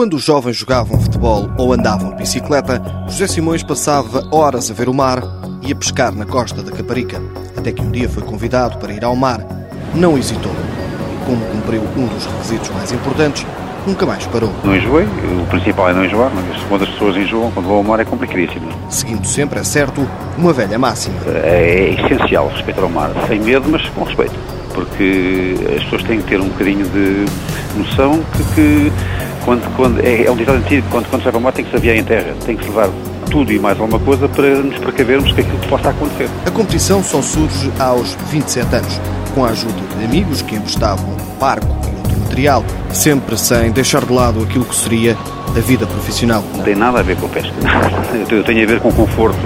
Quando 0.00 0.14
os 0.14 0.22
jovens 0.22 0.56
jogavam 0.56 0.98
futebol 0.98 1.50
ou 1.58 1.74
andavam 1.74 2.12
de 2.12 2.16
bicicleta, 2.16 2.82
José 3.06 3.26
Simões 3.26 3.62
passava 3.62 4.26
horas 4.34 4.70
a 4.70 4.74
ver 4.74 4.88
o 4.88 4.94
mar 4.94 5.22
e 5.60 5.70
a 5.70 5.76
pescar 5.76 6.10
na 6.14 6.24
costa 6.24 6.62
da 6.62 6.72
Caparica. 6.72 7.20
Até 7.54 7.70
que 7.70 7.82
um 7.82 7.90
dia 7.90 8.08
foi 8.08 8.22
convidado 8.22 8.78
para 8.78 8.94
ir 8.94 9.04
ao 9.04 9.14
mar. 9.14 9.46
Não 9.94 10.16
hesitou. 10.16 10.52
E 10.52 11.26
como 11.26 11.44
cumpriu 11.52 11.82
um 11.98 12.06
dos 12.06 12.24
requisitos 12.24 12.70
mais 12.70 12.90
importantes, 12.92 13.46
nunca 13.86 14.06
mais 14.06 14.26
parou. 14.26 14.52
Não 14.64 14.76
enjoei, 14.76 15.04
o 15.04 15.46
principal 15.46 15.90
é 15.90 15.92
não 15.92 16.04
enjoar, 16.04 16.30
mas 16.34 16.62
quando 16.64 16.84
as 16.84 16.90
pessoas 16.90 17.16
enjoam, 17.16 17.50
quando 17.50 17.66
vão 17.66 17.76
ao 17.76 17.84
mar 17.84 18.00
é 18.00 18.04
complicadíssimo. 18.04 18.68
Seguindo 18.88 19.26
sempre, 19.26 19.58
é 19.58 19.64
certo, 19.64 20.06
uma 20.36 20.52
velha 20.52 20.78
máxima. 20.78 21.16
É 21.42 21.96
essencial 21.98 22.48
respeitar 22.48 22.84
o 22.84 22.90
mar, 22.90 23.10
sem 23.26 23.40
medo, 23.40 23.68
mas 23.68 23.86
com 23.90 24.04
respeito. 24.04 24.34
Porque 24.74 25.56
as 25.76 25.82
pessoas 25.84 26.02
têm 26.04 26.20
que 26.20 26.28
ter 26.28 26.40
um 26.40 26.48
bocadinho 26.48 26.86
de 26.86 27.26
noção 27.76 28.20
que, 28.32 28.54
que 28.54 28.92
quando, 29.44 29.76
quando, 29.76 30.00
é, 30.00 30.24
é 30.24 30.30
um 30.30 30.36
ditado 30.36 30.58
antigo, 30.58 30.86
quando, 30.90 31.08
quando 31.08 31.22
se 31.22 31.24
vai 31.24 31.32
para 31.32 31.38
o 31.38 31.42
mar 31.42 31.52
tem 31.52 31.64
que 31.64 31.70
se 31.70 31.76
aviar 31.76 31.96
em 31.96 32.04
terra, 32.04 32.34
tem 32.44 32.56
que 32.56 32.64
se 32.64 32.70
levar 32.70 32.88
tudo 33.30 33.52
e 33.52 33.58
mais 33.58 33.78
alguma 33.80 33.98
coisa 34.00 34.28
para 34.28 34.48
nos 34.56 34.78
precavermos 34.78 35.32
que 35.32 35.40
aquilo 35.40 35.58
possa 35.68 35.90
acontecer. 35.90 36.28
A 36.46 36.50
competição 36.50 37.02
só 37.02 37.22
surge 37.22 37.70
aos 37.78 38.14
27 38.30 38.76
anos, 38.76 39.00
com 39.34 39.44
a 39.44 39.48
ajuda 39.48 39.74
de 39.98 40.04
amigos 40.04 40.42
que 40.42 40.56
emprestavam 40.56 41.16
barco 41.38 41.89
sempre 42.92 43.36
sem 43.36 43.70
deixar 43.70 44.04
de 44.04 44.12
lado 44.12 44.42
aquilo 44.42 44.64
que 44.64 44.74
seria 44.74 45.16
a 45.56 45.60
vida 45.60 45.86
profissional. 45.86 46.44
Não 46.54 46.62
tem 46.62 46.76
nada 46.76 47.00
a 47.00 47.02
ver 47.02 47.16
com 47.16 47.26
a 47.26 47.28
pesca. 47.28 47.52
Eu 48.30 48.44
tenho 48.44 48.62
a 48.62 48.66
ver 48.66 48.80
com 48.80 48.88
o 48.88 48.92
conforto. 48.92 49.38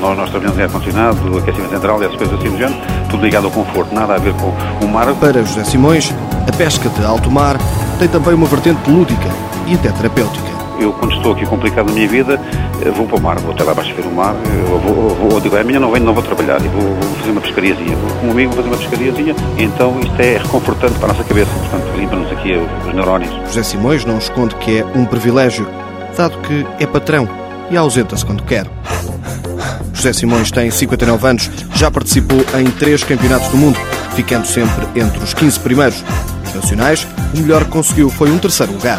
nós, 0.00 0.16
nós 0.16 0.30
trabalhamos 0.30 0.58
em 0.58 0.62
ar-condicionado, 0.62 1.38
aquecimento 1.38 1.70
central 1.70 2.00
e 2.02 2.04
essas 2.06 2.16
coisas 2.16 2.38
assim 2.38 2.50
do 2.50 2.58
género, 2.58 2.80
tudo 3.10 3.24
ligado 3.24 3.44
ao 3.46 3.50
conforto, 3.50 3.94
nada 3.94 4.14
a 4.14 4.18
ver 4.18 4.34
com 4.34 4.52
o 4.84 4.88
mar. 4.88 5.12
Para 5.14 5.42
José 5.44 5.64
Simões, 5.64 6.14
a 6.46 6.52
pesca 6.56 6.88
de 6.88 7.04
alto 7.04 7.30
mar 7.30 7.56
tem 7.98 8.08
também 8.08 8.34
uma 8.34 8.46
vertente 8.46 8.88
lúdica 8.88 9.28
e 9.66 9.74
até 9.74 9.90
terapêutica. 9.90 10.47
Eu, 10.78 10.92
quando 10.92 11.14
estou 11.14 11.32
aqui 11.32 11.44
complicado 11.44 11.86
na 11.86 11.92
minha 11.92 12.08
vida, 12.08 12.40
eh, 12.84 12.90
vou 12.90 13.06
para 13.06 13.16
o 13.16 13.20
mar, 13.20 13.38
vou 13.40 13.52
até 13.52 13.64
lá 13.64 13.72
abaixo 13.72 13.92
ver 13.94 14.06
o 14.06 14.12
mar, 14.12 14.34
eu 14.46 14.76
eh, 14.76 14.80
vou, 14.80 15.08
vou, 15.10 15.40
digo, 15.40 15.56
é 15.56 15.64
minha 15.64 15.80
não 15.80 15.90
venho, 15.90 16.04
não 16.04 16.14
vou 16.14 16.22
trabalhar, 16.22 16.64
e 16.64 16.68
vou, 16.68 16.82
vou, 16.82 17.14
fazer 17.16 17.30
uma 17.32 17.40
pescariazinha, 17.40 17.96
vou 17.96 18.16
com 18.18 18.26
um 18.28 18.30
amigo 18.30 18.52
fazer 18.52 18.68
uma 18.68 18.76
pescariazinha, 18.76 19.34
então 19.58 19.98
isto 20.00 20.20
é 20.20 20.38
reconfortante 20.38 20.94
para 20.94 21.06
a 21.06 21.08
nossa 21.08 21.24
cabeça, 21.24 21.50
portanto, 21.50 21.96
limpa-nos 21.96 22.30
aqui 22.30 22.52
os 22.86 22.94
neurónios. 22.94 23.32
José 23.46 23.62
Simões 23.64 24.04
não 24.04 24.18
esconde 24.18 24.54
que 24.56 24.78
é 24.78 24.86
um 24.94 25.04
privilégio, 25.04 25.66
dado 26.16 26.38
que 26.38 26.64
é 26.78 26.86
patrão 26.86 27.28
e 27.70 27.76
ausenta-se 27.76 28.24
quando 28.24 28.44
quer. 28.44 28.66
José 29.92 30.12
Simões 30.12 30.52
tem 30.52 30.70
59 30.70 31.26
anos, 31.26 31.50
já 31.74 31.90
participou 31.90 32.38
em 32.56 32.70
três 32.70 33.02
campeonatos 33.02 33.48
do 33.48 33.56
mundo, 33.56 33.78
ficando 34.14 34.46
sempre 34.46 34.86
entre 34.94 35.18
os 35.18 35.34
15 35.34 35.58
primeiros. 35.58 36.04
Nos 36.44 36.54
nacionais, 36.54 37.06
o 37.34 37.40
melhor 37.40 37.64
que 37.64 37.70
conseguiu 37.70 38.08
foi 38.08 38.30
um 38.30 38.38
terceiro 38.38 38.72
lugar. 38.72 38.98